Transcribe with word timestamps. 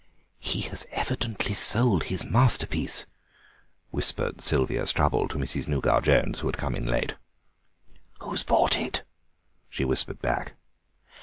"He 0.39 0.61
has 0.61 0.87
evidently 0.89 1.53
sold 1.53 2.05
his 2.05 2.25
masterpiece," 2.25 3.05
whispered 3.91 4.41
Sylvia 4.41 4.87
Strubble 4.87 5.27
to 5.29 5.37
Mrs. 5.37 5.67
Nougat 5.67 6.05
Jones, 6.05 6.39
who 6.39 6.47
had 6.47 6.57
come 6.57 6.73
in 6.73 6.87
late. 6.87 7.13
"Who 8.21 8.31
has 8.31 8.41
bought 8.41 8.79
it?" 8.79 9.03
she 9.69 9.85
whispered 9.85 10.19
back. 10.19 10.55